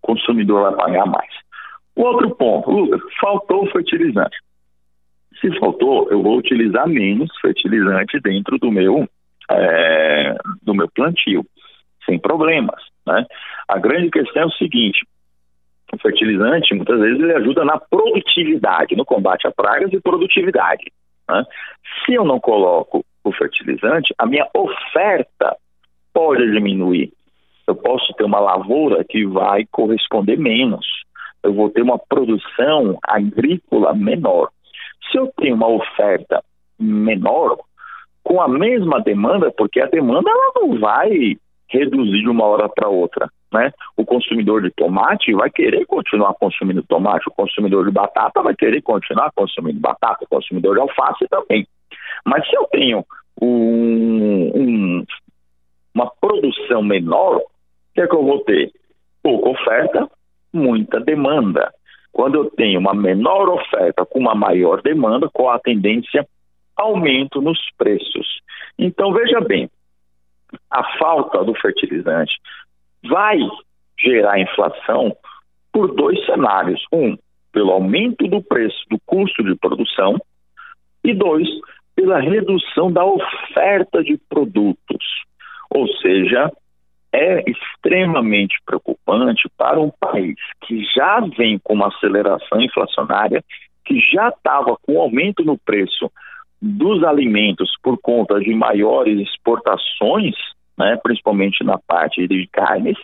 consumidor 0.00 0.62
vai 0.70 0.76
pagar 0.76 1.06
mais. 1.06 1.30
O 1.94 2.02
outro 2.02 2.34
ponto, 2.34 2.70
Lucas, 2.70 3.00
faltou 3.20 3.66
fertilizante. 3.70 4.36
Se 5.40 5.58
faltou, 5.58 6.10
eu 6.10 6.22
vou 6.22 6.38
utilizar 6.38 6.88
menos 6.88 7.30
fertilizante 7.40 8.18
dentro 8.20 8.58
do 8.58 8.70
meu, 8.70 9.08
é, 9.50 10.34
do 10.62 10.74
meu 10.74 10.88
plantio, 10.88 11.44
sem 12.04 12.18
problemas. 12.18 12.82
Né? 13.06 13.26
A 13.68 13.78
grande 13.78 14.10
questão 14.10 14.42
é 14.42 14.46
o 14.46 14.52
seguinte: 14.52 15.06
o 15.92 15.98
fertilizante, 15.98 16.74
muitas 16.74 17.00
vezes, 17.00 17.20
ele 17.20 17.34
ajuda 17.34 17.64
na 17.64 17.78
produtividade, 17.78 18.96
no 18.96 19.04
combate 19.04 19.46
a 19.46 19.52
pragas 19.52 19.92
e 19.92 20.00
produtividade. 20.00 20.90
Né? 21.28 21.44
Se 22.04 22.14
eu 22.14 22.24
não 22.24 22.40
coloco 22.40 23.04
o 23.24 23.32
fertilizante, 23.32 24.14
a 24.18 24.26
minha 24.26 24.46
oferta 24.54 25.56
pode 26.12 26.50
diminuir. 26.50 27.12
Eu 27.66 27.74
posso 27.74 28.12
ter 28.14 28.24
uma 28.24 28.38
lavoura 28.38 29.04
que 29.04 29.26
vai 29.26 29.66
corresponder 29.70 30.38
menos. 30.38 30.86
Eu 31.42 31.52
vou 31.52 31.68
ter 31.68 31.82
uma 31.82 31.98
produção 31.98 32.98
agrícola 33.02 33.94
menor. 33.94 34.50
Se 35.10 35.18
eu 35.18 35.32
tenho 35.36 35.54
uma 35.54 35.68
oferta 35.68 36.42
menor, 36.78 37.58
com 38.22 38.40
a 38.40 38.48
mesma 38.48 39.00
demanda, 39.00 39.52
porque 39.56 39.80
a 39.80 39.86
demanda 39.86 40.28
ela 40.28 40.52
não 40.56 40.78
vai 40.80 41.36
reduzir 41.68 42.22
de 42.22 42.28
uma 42.28 42.44
hora 42.44 42.68
para 42.68 42.88
outra. 42.88 43.30
Né? 43.52 43.72
O 43.96 44.04
consumidor 44.04 44.62
de 44.62 44.70
tomate 44.70 45.32
vai 45.32 45.50
querer 45.50 45.86
continuar 45.86 46.34
consumindo 46.34 46.82
tomate, 46.82 47.28
o 47.28 47.32
consumidor 47.32 47.86
de 47.86 47.92
batata 47.92 48.42
vai 48.42 48.54
querer 48.54 48.82
continuar 48.82 49.30
consumindo 49.34 49.78
batata, 49.80 50.24
o 50.24 50.28
consumidor 50.28 50.74
de 50.74 50.80
alface 50.80 51.26
também. 51.28 51.66
Mas 52.24 52.46
se 52.48 52.56
eu 52.56 52.64
tenho 52.64 53.04
um, 53.40 54.50
um, 54.54 55.04
uma 55.94 56.10
produção 56.20 56.82
menor, 56.82 57.36
o 57.36 57.44
que 57.94 58.00
é 58.00 58.06
que 58.06 58.14
eu 58.14 58.24
vou 58.24 58.40
ter? 58.40 58.72
Pouca 59.22 59.50
oferta, 59.50 60.10
muita 60.52 61.00
demanda. 61.00 61.72
Quando 62.16 62.36
eu 62.36 62.50
tenho 62.52 62.80
uma 62.80 62.94
menor 62.94 63.46
oferta 63.50 64.06
com 64.06 64.18
uma 64.18 64.34
maior 64.34 64.80
demanda, 64.80 65.28
qual 65.30 65.50
a 65.50 65.58
tendência? 65.58 66.26
Aumento 66.74 67.42
nos 67.42 67.58
preços. 67.76 68.40
Então, 68.78 69.12
veja 69.12 69.38
bem, 69.38 69.68
a 70.70 70.82
falta 70.96 71.44
do 71.44 71.54
fertilizante 71.54 72.32
vai 73.06 73.36
gerar 74.00 74.40
inflação 74.40 75.14
por 75.70 75.94
dois 75.94 76.24
cenários. 76.24 76.82
Um, 76.90 77.18
pelo 77.52 77.72
aumento 77.72 78.26
do 78.26 78.42
preço 78.42 78.82
do 78.88 78.98
custo 79.04 79.44
de 79.44 79.54
produção, 79.54 80.16
e 81.04 81.12
dois, 81.12 81.46
pela 81.94 82.18
redução 82.18 82.90
da 82.90 83.04
oferta 83.04 84.02
de 84.02 84.16
produtos. 84.26 85.04
Ou 85.68 85.86
seja, 85.98 86.50
é 87.16 87.42
extremamente 87.46 88.58
preocupante 88.66 89.48
para 89.56 89.80
um 89.80 89.90
país 89.98 90.36
que 90.66 90.84
já 90.94 91.20
vem 91.20 91.58
com 91.58 91.72
uma 91.72 91.88
aceleração 91.88 92.60
inflacionária, 92.60 93.42
que 93.84 93.98
já 94.12 94.28
estava 94.28 94.76
com 94.82 95.00
aumento 95.00 95.42
no 95.42 95.56
preço 95.56 96.10
dos 96.60 97.02
alimentos 97.04 97.70
por 97.82 97.98
conta 97.98 98.38
de 98.38 98.54
maiores 98.54 99.18
exportações, 99.20 100.34
né, 100.76 100.98
principalmente 101.02 101.64
na 101.64 101.78
parte 101.78 102.26
de 102.28 102.46
carnes, 102.52 102.98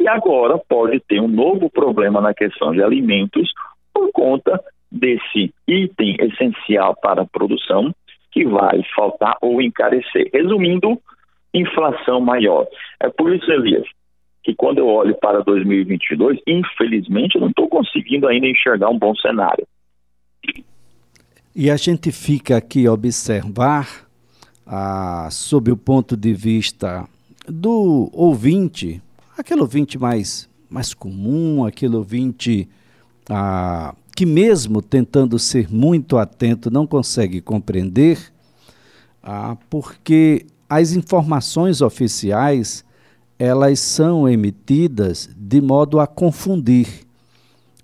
e 0.00 0.08
agora 0.08 0.58
pode 0.58 0.98
ter 1.00 1.20
um 1.20 1.28
novo 1.28 1.68
problema 1.68 2.20
na 2.20 2.32
questão 2.32 2.72
de 2.72 2.82
alimentos 2.82 3.52
por 3.92 4.10
conta 4.12 4.58
desse 4.90 5.52
item 5.66 6.16
essencial 6.20 6.96
para 7.00 7.22
a 7.22 7.26
produção 7.26 7.94
que 8.30 8.46
vai 8.46 8.82
faltar 8.96 9.36
ou 9.42 9.60
encarecer. 9.60 10.30
Resumindo, 10.32 10.98
inflação 11.54 12.20
maior. 12.20 12.66
É 13.00 13.08
por 13.08 13.34
isso, 13.34 13.50
Elias, 13.50 13.86
que 14.42 14.54
quando 14.54 14.78
eu 14.78 14.86
olho 14.86 15.14
para 15.20 15.42
2022, 15.42 16.40
infelizmente, 16.46 17.36
eu 17.36 17.40
não 17.40 17.48
estou 17.48 17.68
conseguindo 17.68 18.26
ainda 18.26 18.46
enxergar 18.46 18.88
um 18.88 18.98
bom 18.98 19.14
cenário. 19.16 19.66
E 21.54 21.70
a 21.70 21.76
gente 21.76 22.10
fica 22.10 22.56
aqui 22.56 22.88
observar, 22.88 24.08
ah, 24.66 25.28
sob 25.30 25.70
o 25.70 25.76
ponto 25.76 26.16
de 26.16 26.32
vista 26.32 27.06
do 27.46 28.10
ouvinte, 28.12 29.02
aquele 29.36 29.60
ouvinte 29.60 29.98
mais, 29.98 30.48
mais 30.70 30.94
comum, 30.94 31.64
aquele 31.64 31.94
ouvinte 31.94 32.68
ah, 33.28 33.94
que, 34.16 34.24
mesmo 34.24 34.80
tentando 34.80 35.38
ser 35.38 35.70
muito 35.70 36.16
atento, 36.16 36.70
não 36.70 36.86
consegue 36.86 37.40
compreender, 37.40 38.18
ah, 39.22 39.56
porque 39.68 40.46
as 40.74 40.92
informações 40.92 41.82
oficiais 41.82 42.82
elas 43.38 43.78
são 43.78 44.26
emitidas 44.26 45.28
de 45.36 45.60
modo 45.60 46.00
a 46.00 46.06
confundir. 46.06 46.88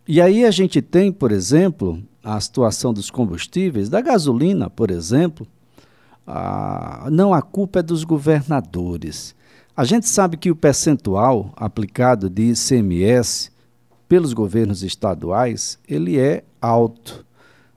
E 0.07 0.23
aí 0.23 0.43
a 0.45 0.51
gente 0.51 0.81
tem, 0.81 1.13
por 1.13 1.31
exemplo, 1.31 2.03
a 2.25 2.41
situação 2.41 2.95
dos 2.95 3.11
combustíveis, 3.11 3.91
da 3.91 4.01
gasolina, 4.01 4.71
por 4.71 4.91
exemplo, 4.91 5.47
ah, 6.27 7.09
não 7.13 7.35
a 7.35 7.43
culpa 7.43 7.81
é 7.81 7.83
dos 7.83 8.05
governadores. 8.05 9.35
A 9.77 9.85
gente 9.85 10.09
sabe 10.09 10.39
que 10.39 10.51
o 10.51 10.57
percentual 10.57 11.53
aplicado 11.57 12.31
de 12.31 12.53
ICMS 12.53 13.51
pelos 14.09 14.33
governos 14.33 14.83
estaduais, 14.83 15.79
ele 15.87 16.19
é 16.19 16.43
alto. 16.59 17.27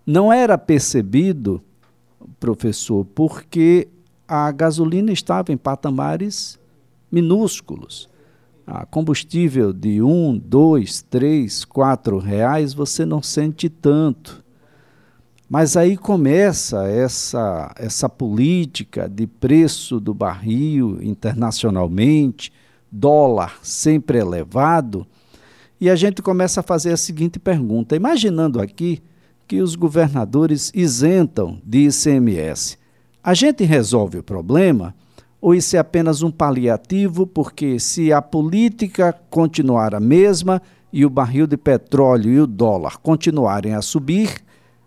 Não 0.06 0.32
era 0.32 0.58
percebido, 0.58 1.62
professor, 2.40 3.04
porque 3.14 3.90
a 4.34 4.50
gasolina 4.50 5.12
estava 5.12 5.52
em 5.52 5.58
patamares 5.58 6.58
minúsculos. 7.12 8.08
A 8.66 8.86
combustível 8.86 9.74
de 9.74 10.02
um, 10.02 10.38
dois, 10.38 11.02
três, 11.02 11.66
quatro 11.66 12.18
reais 12.18 12.74
você 12.74 13.06
não 13.06 13.22
sente 13.22 13.68
tanto. 13.68 14.42
Mas 15.50 15.76
aí 15.76 15.98
começa 15.98 16.88
essa, 16.88 17.74
essa 17.76 18.08
política 18.08 19.10
de 19.10 19.28
preço 19.28 20.00
do 20.00 20.14
barril 20.14 21.04
internacionalmente, 21.04 22.54
dólar 22.90 23.60
sempre 23.62 24.18
elevado, 24.18 25.06
e 25.78 25.90
a 25.90 25.96
gente 25.98 26.22
começa 26.22 26.62
a 26.62 26.64
fazer 26.64 26.94
a 26.94 26.98
seguinte 26.98 27.38
pergunta: 27.38 27.98
imaginando 27.98 28.62
aqui 28.62 29.04
que 29.46 29.62
os 29.62 29.76
governadores 29.76 30.72
isentam 30.74 31.60
de 31.66 31.90
ICMS, 31.90 32.80
a 33.24 33.34
gente 33.34 33.64
resolve 33.64 34.18
o 34.18 34.24
problema? 34.24 34.96
Ou 35.40 35.56
isso 35.56 35.76
é 35.76 35.80
apenas 35.80 36.22
um 36.22 36.32
paliativo, 36.32 37.26
porque 37.26 37.80
se 37.80 38.14
a 38.14 38.22
política 38.22 39.14
continuar 39.30 39.96
a 39.96 40.00
mesma 40.00 40.62
e 40.94 41.06
o 41.06 41.10
barril 41.10 41.48
de 41.48 41.58
petróleo 41.58 42.30
e 42.30 42.40
o 42.40 42.48
dólar 42.48 42.98
continuarem 43.00 43.74
a 43.74 43.82
subir, 43.82 44.42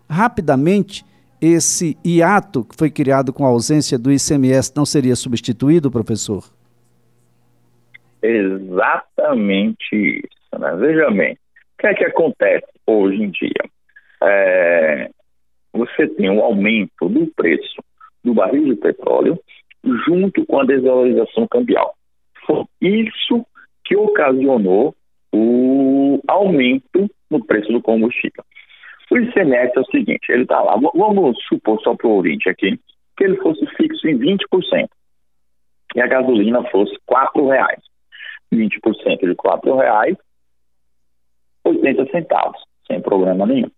rapidamente 0.09 1.05
esse 1.41 1.97
hiato 2.05 2.63
que 2.63 2.75
foi 2.75 2.89
criado 2.89 3.33
com 3.33 3.45
a 3.45 3.49
ausência 3.49 3.97
do 3.99 4.11
ICMS 4.11 4.71
não 4.75 4.85
seria 4.85 5.15
substituído, 5.15 5.91
professor? 5.91 6.43
Exatamente 8.21 9.93
isso. 9.93 10.59
Né? 10.59 10.75
Veja 10.77 11.11
bem, 11.11 11.33
o 11.33 11.37
que 11.79 11.87
é 11.87 11.93
que 11.93 12.05
acontece 12.05 12.67
hoje 12.87 13.21
em 13.21 13.29
dia? 13.29 13.69
É, 14.23 15.09
você 15.73 16.07
tem 16.07 16.29
um 16.29 16.41
aumento 16.41 17.09
do 17.09 17.27
preço 17.35 17.83
do 18.25 18.33
barril 18.33 18.65
de 18.65 18.75
petróleo 18.75 19.39
junto 20.05 20.45
com 20.45 20.59
a 20.59 20.65
desvalorização 20.65 21.47
cambial. 21.47 21.95
Foi 22.45 22.65
isso 22.81 23.45
que 23.85 23.95
ocasionou 23.95 24.95
o 25.33 26.19
aumento 26.27 27.09
no 27.29 27.45
preço 27.45 27.71
do 27.71 27.81
combustível. 27.81 28.43
O 29.11 29.17
ICMS 29.17 29.73
é 29.75 29.79
o 29.79 29.85
seguinte, 29.85 30.31
ele 30.31 30.43
está 30.43 30.61
lá, 30.61 30.75
vamos 30.75 31.37
supor 31.47 31.79
só 31.81 31.95
para 31.95 32.07
o 32.07 32.11
ouvinte 32.11 32.49
aqui, 32.49 32.79
que 33.15 33.23
ele 33.23 33.37
fosse 33.37 33.65
fixo 33.77 34.07
em 34.07 34.17
20% 34.17 34.39
e 35.95 36.01
a 36.01 36.07
gasolina 36.07 36.63
fosse 36.69 36.93
R$ 37.09 37.47
reais. 37.47 37.81
20% 38.53 39.19
de 39.19 39.27
R$ 39.27 39.75
reais, 39.77 40.17
80 41.63 42.11
centavos, 42.11 42.61
sem 42.87 43.01
problema 43.01 43.45
nenhum. 43.45 43.69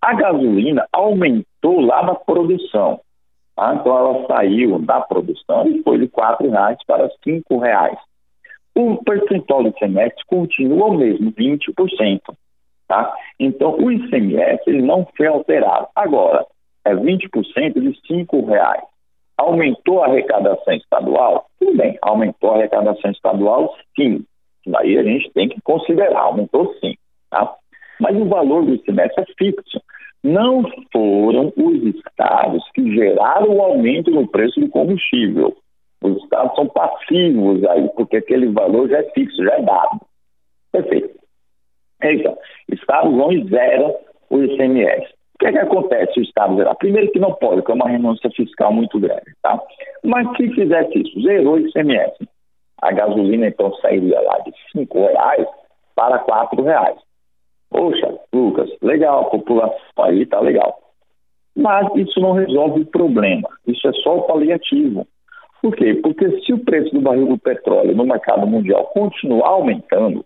A 0.00 0.14
gasolina 0.14 0.86
aumentou 0.92 1.80
lá 1.80 2.04
na 2.04 2.14
produção. 2.14 3.00
Tá? 3.56 3.74
Então 3.74 3.96
ela 3.96 4.26
saiu 4.26 4.78
da 4.80 5.00
produção 5.00 5.66
e 5.68 5.82
foi 5.82 5.98
de 5.98 6.04
R$ 6.04 6.48
reais 6.50 6.78
para 6.86 7.06
R$ 7.06 7.42
reais. 7.60 7.98
O 8.76 8.96
percentual 9.04 9.62
do 9.62 9.68
ICMS 9.68 10.16
continua 10.26 10.86
o 10.86 10.94
mesmo, 10.94 11.30
20%. 11.32 12.20
Tá? 12.88 13.14
Então, 13.38 13.76
o 13.78 13.90
ICMS 13.90 14.62
ele 14.66 14.82
não 14.82 15.06
foi 15.16 15.26
alterado. 15.26 15.88
Agora, 15.94 16.44
é 16.84 16.94
20% 16.94 17.80
de 17.80 17.88
R$ 17.88 18.26
reais. 18.46 18.82
Aumentou 19.36 20.02
a 20.02 20.06
arrecadação 20.06 20.74
estadual? 20.74 21.46
Tudo 21.58 21.76
bem, 21.76 21.98
aumentou 22.02 22.52
a 22.52 22.56
arrecadação 22.56 23.10
estadual, 23.10 23.74
sim. 23.96 24.24
Aí 24.76 24.98
a 24.98 25.02
gente 25.02 25.30
tem 25.32 25.48
que 25.48 25.60
considerar, 25.62 26.20
aumentou 26.20 26.74
sim. 26.80 26.94
Tá? 27.30 27.54
Mas 28.00 28.16
o 28.16 28.24
valor 28.26 28.64
do 28.64 28.74
ICMS 28.74 29.14
é 29.18 29.24
fixo. 29.38 29.80
Não 30.24 30.64
foram 30.90 31.52
os 31.54 31.82
estados 31.82 32.64
que 32.74 32.94
geraram 32.94 33.56
o 33.56 33.62
aumento 33.62 34.10
no 34.10 34.26
preço 34.26 34.58
do 34.58 34.70
combustível. 34.70 35.54
Os 36.02 36.16
estados 36.22 36.54
são 36.56 36.66
passivos 36.66 37.62
aí, 37.66 37.88
porque 37.90 38.16
aquele 38.16 38.48
valor 38.48 38.88
já 38.88 39.00
é 39.00 39.10
fixo, 39.10 39.44
já 39.44 39.52
é 39.52 39.62
dado. 39.62 40.00
Perfeito. 40.72 41.10
Então, 42.02 42.36
estados 42.70 43.14
vão 43.14 43.32
e 43.32 43.44
zeram 43.48 43.94
o 44.30 44.42
ICMS. 44.42 45.12
O 45.34 45.38
que, 45.38 45.46
é 45.46 45.52
que 45.52 45.58
acontece 45.58 46.18
o 46.18 46.22
Estado 46.22 46.56
zerar? 46.56 46.76
Primeiro 46.76 47.10
que 47.12 47.18
não 47.18 47.34
pode, 47.34 47.56
porque 47.56 47.72
é 47.72 47.74
uma 47.74 47.88
renúncia 47.88 48.30
fiscal 48.30 48.72
muito 48.72 48.98
grande, 48.98 49.34
tá? 49.42 49.60
Mas 50.02 50.26
se 50.36 50.48
fizesse 50.54 51.00
isso, 51.00 51.22
zerou 51.22 51.54
o 51.54 51.58
ICMS. 51.58 52.16
A 52.80 52.92
gasolina, 52.92 53.46
então, 53.46 53.74
sairia 53.76 54.20
lá 54.20 54.38
de 54.38 54.52
R$ 54.74 54.88
reais 54.90 55.46
para 55.94 56.16
R$ 56.16 56.62
reais. 56.62 56.98
Poxa, 57.74 58.20
Lucas, 58.32 58.70
legal, 58.80 59.30
população 59.30 59.76
aí 59.98 60.24
tá 60.26 60.38
legal. 60.38 60.78
Mas 61.56 61.88
isso 61.96 62.20
não 62.20 62.30
resolve 62.30 62.82
o 62.82 62.86
problema. 62.86 63.48
Isso 63.66 63.88
é 63.88 63.92
só 63.94 64.18
o 64.18 64.22
paliativo. 64.22 65.04
Por 65.60 65.74
quê? 65.74 65.94
Porque 65.94 66.40
se 66.42 66.52
o 66.52 66.64
preço 66.64 66.94
do 66.94 67.00
barril 67.00 67.26
do 67.26 67.36
petróleo 67.36 67.96
no 67.96 68.06
mercado 68.06 68.46
mundial 68.46 68.84
continuar 68.94 69.48
aumentando, 69.48 70.24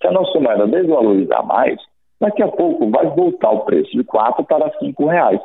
se 0.00 0.06
a 0.06 0.12
nossa 0.12 0.40
moeda 0.40 0.66
desvalorizar 0.66 1.44
mais, 1.44 1.78
daqui 2.18 2.42
a 2.42 2.48
pouco 2.48 2.88
vai 2.88 3.06
voltar 3.08 3.50
o 3.50 3.66
preço 3.66 3.90
de 3.90 4.02
4 4.04 4.42
para 4.44 4.72
5 4.78 5.06
reais. 5.08 5.40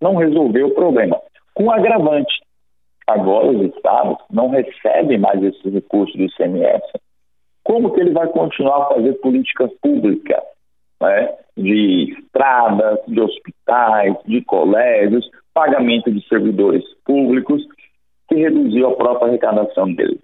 Não 0.00 0.14
resolveu 0.14 0.68
o 0.68 0.74
problema. 0.74 1.20
Com 1.54 1.68
agravante, 1.68 2.32
agora 3.08 3.48
os 3.48 3.74
estados 3.74 4.18
não 4.30 4.50
recebem 4.50 5.18
mais 5.18 5.42
esses 5.42 5.72
recursos 5.72 6.14
do 6.14 6.26
ICMS. 6.26 6.84
Como 7.64 7.92
que 7.92 8.00
ele 8.00 8.12
vai 8.12 8.28
continuar 8.28 8.82
a 8.82 8.94
fazer 8.94 9.14
políticas 9.14 9.72
públicas? 9.82 10.44
Né, 11.00 11.34
de 11.56 12.14
estradas, 12.18 12.98
de 13.06 13.20
hospitais, 13.20 14.14
de 14.26 14.42
colégios, 14.42 15.28
pagamento 15.52 16.10
de 16.10 16.26
servidores 16.28 16.84
públicos, 17.04 17.62
que 18.28 18.34
reduziu 18.34 18.88
a 18.88 18.96
própria 18.96 19.28
arrecadação 19.28 19.92
dele. 19.94 20.20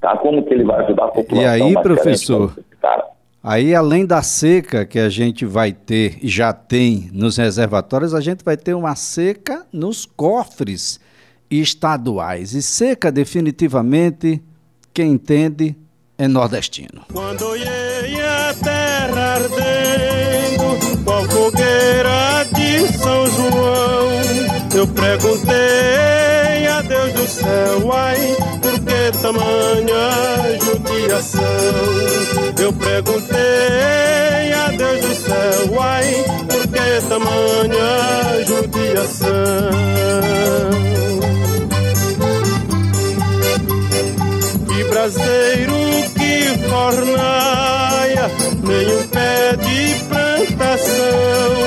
Tá? 0.00 0.16
Como 0.16 0.44
que 0.44 0.54
ele 0.54 0.64
vai 0.64 0.84
ajudar 0.84 1.04
a 1.04 1.08
população? 1.08 1.58
E 1.58 1.62
aí, 1.62 1.74
professor, 1.82 2.56
aí 3.42 3.74
além 3.74 4.06
da 4.06 4.22
seca 4.22 4.86
que 4.86 4.98
a 4.98 5.08
gente 5.08 5.44
vai 5.44 5.72
ter 5.72 6.18
e 6.22 6.28
já 6.28 6.52
tem 6.52 7.10
nos 7.12 7.36
reservatórios, 7.36 8.14
a 8.14 8.20
gente 8.20 8.44
vai 8.44 8.56
ter 8.56 8.74
uma 8.74 8.94
seca 8.94 9.66
nos 9.72 10.04
cofres 10.06 11.00
estaduais. 11.50 12.54
E 12.54 12.62
seca 12.62 13.10
definitivamente, 13.10 14.42
quem 14.92 15.12
entende, 15.12 15.76
é 16.18 16.26
nordestino. 16.26 17.02
Quando 17.12 17.44
a 17.44 17.54
terra 17.54 18.35
perguntei 24.96 26.66
a 26.66 26.82
Deus 26.82 27.12
do 27.12 27.26
céu, 27.26 27.92
ai, 27.92 28.36
por 28.60 28.72
que 28.80 29.18
tamanha 29.22 30.58
judiação? 30.64 31.42
Eu 32.58 32.72
perguntei 32.72 34.52
a 34.52 34.68
Deus 34.76 35.00
do 35.00 35.14
céu, 35.14 35.80
ai, 35.80 36.24
por 36.48 36.66
que 36.66 37.08
tamanha 37.08 38.44
judiação? 38.46 39.70
Que 44.66 44.84
braseiro 44.84 45.86
fornaia, 46.68 48.30
nem 48.62 48.86
um 48.86 49.08
pé 49.08 49.56
de 49.56 50.05
plantação. 50.54 51.66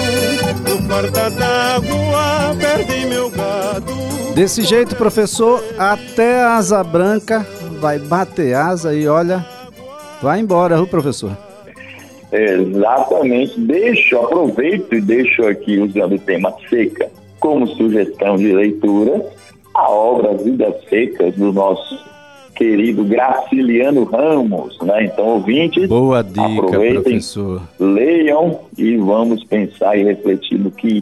No 0.69 1.11
d'água 1.11 2.55
perdi 2.59 3.05
meu 3.05 3.29
gado. 3.29 3.93
Desse 4.33 4.63
jeito, 4.63 4.95
professor, 4.95 5.63
até 5.77 6.41
a 6.41 6.55
asa 6.55 6.83
branca 6.83 7.45
vai 7.79 7.99
bater 7.99 8.53
asa 8.53 8.93
e 8.93 9.07
olha, 9.07 9.45
vai 10.21 10.39
embora, 10.39 10.75
viu, 10.77 10.87
professor? 10.87 11.37
Exatamente. 12.31 13.59
Deixo, 13.59 14.17
aproveito 14.17 14.93
e 14.93 15.01
deixo 15.01 15.43
aqui, 15.45 15.79
usando 15.79 16.15
o 16.15 16.19
tema 16.19 16.53
seca, 16.69 17.09
como 17.39 17.67
sugestão 17.67 18.37
de 18.37 18.51
leitura, 18.51 19.25
a 19.73 19.89
obra 19.89 20.35
Vidas 20.35 20.75
Secas 20.89 21.35
do 21.35 21.51
nosso 21.53 21.97
querido 22.59 23.05
Graciliano 23.05 24.03
Ramos, 24.03 24.77
né? 24.81 25.05
Então, 25.05 25.25
ouvintes, 25.27 25.87
Boa 25.87 26.21
dica, 26.21 26.41
aproveitem, 26.43 27.01
professor. 27.01 27.61
leiam 27.79 28.59
e 28.77 28.97
vamos 28.97 29.45
pensar 29.45 29.97
e 29.97 30.03
refletir 30.03 30.59
no 30.59 30.69
que 30.69 31.01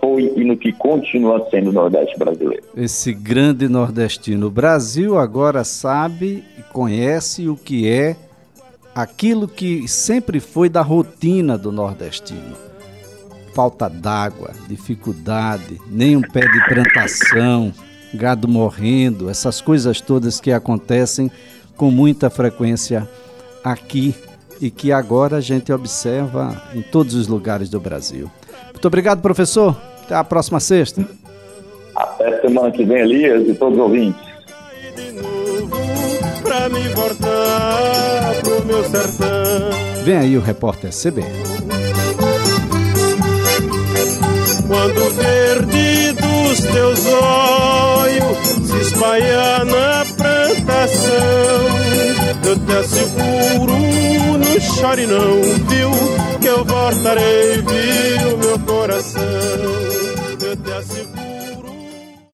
foi 0.00 0.32
e 0.36 0.44
no 0.44 0.56
que 0.56 0.72
continua 0.72 1.44
sendo 1.50 1.70
o 1.70 1.72
Nordeste 1.72 2.16
brasileiro. 2.16 2.62
Esse 2.76 3.12
grande 3.12 3.68
nordestino. 3.68 4.46
O 4.46 4.50
Brasil 4.50 5.18
agora 5.18 5.64
sabe 5.64 6.44
e 6.56 6.62
conhece 6.72 7.48
o 7.48 7.56
que 7.56 7.88
é 7.88 8.14
aquilo 8.94 9.48
que 9.48 9.88
sempre 9.88 10.38
foi 10.38 10.68
da 10.68 10.82
rotina 10.82 11.58
do 11.58 11.72
nordestino. 11.72 12.54
Falta 13.54 13.88
d'água, 13.88 14.52
dificuldade, 14.68 15.80
nem 15.90 16.16
um 16.16 16.22
pé 16.22 16.40
de 16.40 16.64
plantação 16.68 17.72
gado 18.14 18.46
morrendo, 18.46 19.30
essas 19.30 19.60
coisas 19.60 20.00
todas 20.00 20.40
que 20.40 20.52
acontecem 20.52 21.30
com 21.76 21.90
muita 21.90 22.30
frequência 22.30 23.08
aqui 23.64 24.14
e 24.60 24.70
que 24.70 24.92
agora 24.92 25.38
a 25.38 25.40
gente 25.40 25.72
observa 25.72 26.62
em 26.74 26.82
todos 26.82 27.14
os 27.14 27.26
lugares 27.26 27.68
do 27.68 27.80
Brasil. 27.80 28.30
Muito 28.72 28.86
obrigado, 28.86 29.20
professor. 29.20 29.76
Até 30.04 30.14
a 30.14 30.24
próxima 30.24 30.60
sexta. 30.60 31.06
Até 31.94 32.40
semana 32.40 32.70
que 32.70 32.84
vem, 32.84 32.98
Elias 32.98 33.48
e 33.48 33.54
todos 33.54 33.78
os 33.78 33.84
ouvintes. 33.84 34.20
Vem 40.04 40.16
aí 40.16 40.36
o 40.36 40.40
repórter 40.40 40.90
CB. 40.90 41.22
Quando 44.68 45.14
verde 45.14 46.31
dos 46.52 46.60
teus 46.60 47.06
olhos 47.06 48.68
se 48.68 48.76
espalhar 48.82 49.64
na 49.64 50.04
plantação, 50.18 51.14
eu 52.44 52.58
te 52.58 52.72
asseguro, 52.72 53.72
não 54.38 54.60
chore 54.60 55.06
não, 55.06 55.40
viu? 55.66 55.90
Que 56.40 56.48
eu 56.48 56.62
voltarei, 56.62 57.62
viu, 57.62 58.36
meu 58.36 58.58
coração. 58.58 60.01